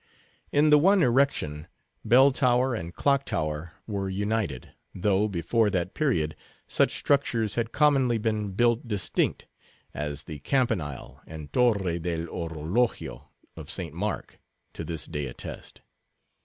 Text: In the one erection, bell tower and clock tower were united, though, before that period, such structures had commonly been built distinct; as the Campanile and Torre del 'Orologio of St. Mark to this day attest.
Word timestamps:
In 0.51 0.71
the 0.71 0.79
one 0.79 1.03
erection, 1.03 1.67
bell 2.03 2.31
tower 2.31 2.73
and 2.73 2.91
clock 2.91 3.23
tower 3.23 3.73
were 3.85 4.09
united, 4.09 4.73
though, 4.95 5.27
before 5.27 5.69
that 5.69 5.93
period, 5.93 6.35
such 6.65 6.97
structures 6.97 7.53
had 7.53 7.71
commonly 7.71 8.17
been 8.17 8.53
built 8.53 8.87
distinct; 8.87 9.45
as 9.93 10.23
the 10.23 10.39
Campanile 10.39 11.21
and 11.27 11.53
Torre 11.53 11.99
del 11.99 12.25
'Orologio 12.29 13.27
of 13.55 13.69
St. 13.69 13.93
Mark 13.93 14.39
to 14.73 14.83
this 14.83 15.05
day 15.05 15.27
attest. 15.27 15.83